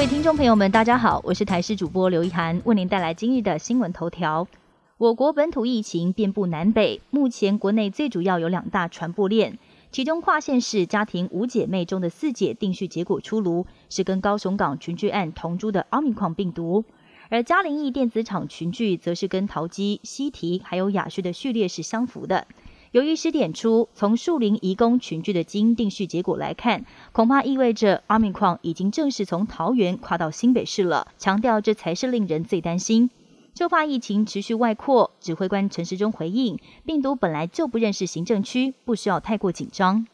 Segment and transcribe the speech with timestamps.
[0.00, 4.48] 各位听众朋友们，大家好，我是台视主播刘一涵，为您带来今日的新闻头条。
[4.96, 9.58] 我国本土疫情遍布南北，目前国内最主要有两大传播链，
[9.92, 16.82] 其中跨县市家庭五姐妹中的四姐定序结果出炉，是跟高雄港群聚案同株的奥密克戎病毒，
[17.28, 22.46] 而嘉陵益电子厂群聚则是跟陶基、西提还有雅旭的序列是相符的。
[22.92, 31.06] 由于师点出，从树林移工群聚的基因定序结果来看，恐怕意味着阿米矿已经正式从桃园跨到新北市了。
[31.16, 33.08] 强调这才是令人最担心。
[33.54, 35.12] 就怕疫情持续外扩。
[35.20, 40.04] 指挥官陈时中回应，病毒本来就不认识行政区，不需要太过紧张。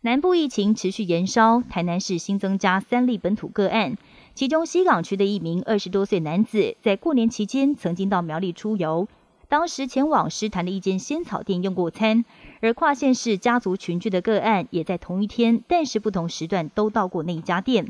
[0.00, 3.98] 南部疫情持续延烧，台南市新增加三例本土个案，
[4.34, 9.06] 其中西港区的一名二十多岁男子，在过年期间曾经到苗栗出游。
[9.50, 12.24] 当时前往诗坛的一间仙草店用过餐，
[12.60, 17.88] 而跨县市家族群聚的个案也在同一天，但是不同时段都到过那一家店。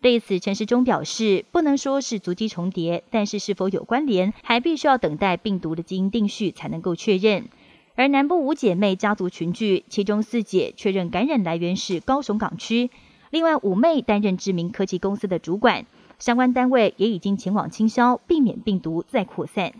[0.00, 7.48] 对此，陈时中表示，不能说是足迹重叠，但是是否有关联，还必须要等待病毒的基因定序才能够确认。
[7.96, 12.88] 而南部五姐妹家族群聚，其中四姐确认感染来源是高雄港区，
[13.30, 15.86] 另外五妹担任知名科技公司的主管，
[16.20, 19.72] 相关单位也已经前往清消，避免病毒再扩散。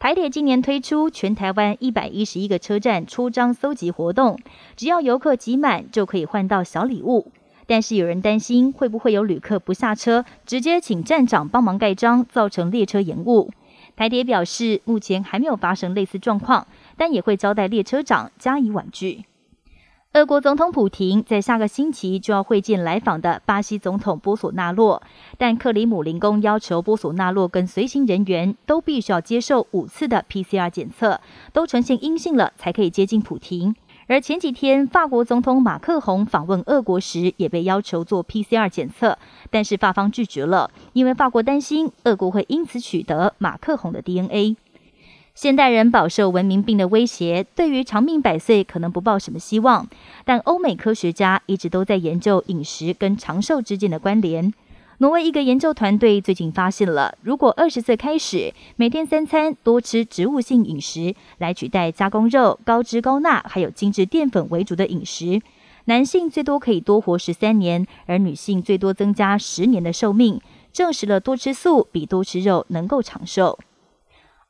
[0.00, 4.40] 台铁今年推出全台湾一百一十一个车站出张搜集活动，
[4.74, 7.30] 只要游客挤满就可以换到小礼物。
[7.66, 13.50] 但是有人担心会不会有旅客不下车，直接请站长帮忙盖章，造成列车延误。
[13.94, 19.26] 台铁表示，目前还没有发生类似状况，但也会交代列车长加以婉拒。
[20.12, 25.00] 俄国总统普廷在下个星期就要会见来访的巴西总统波索纳洛，
[25.38, 31.20] 但克里姆林宫要求波索纳洛跟随行人员都必须要接受五次的 PCR 检测，
[31.52, 33.76] 都呈现阴性了才可以接近普廷。
[34.08, 39.16] 而前几天法国总统马克宏访问俄国时，也被要求做 PCR 检测，
[39.48, 44.56] 但是法方拒绝了，因为法国担心俄国会因此取得马克宏的 DNA。
[45.40, 49.88] 现代人饱受文明病的威胁，对于长命百岁可能不抱什么希望。
[50.22, 54.52] 但欧美科学家一直都在研究饮食跟长寿之间的关联。
[54.98, 65.40] 挪威一个研究团队最近发现了，如果二十岁开始每天三餐多吃植物性饮食，来取代加工肉、高脂高钠还有精致淀粉为主的饮食，
[65.86, 70.38] 男性最多可以多活十三年，而女性最多增加十年的寿命，
[70.70, 73.58] 证实了多吃素比多吃肉能够长寿。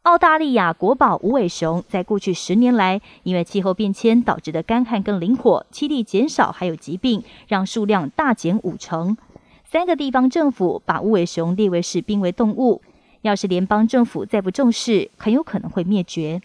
[0.04, 9.14] 澳大利亚国宝无尾熊在过去十年来，因为气候变迁导致的干旱更灵活、栖地减少，还有疾病，让数量大减五成。
[9.62, 12.80] 三个地方政府把无尾熊列为是濒危动物，
[13.20, 16.40] 要是联邦政府再不重视，很有可能会灭绝。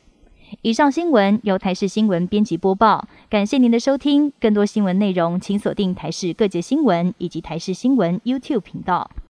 [0.62, 4.34] 以上新闻由台视新闻编辑播报，感谢您的收听。
[4.38, 9.10] 更多新闻内容，请锁定台视各界新闻以及台视新闻 YouTube 频道。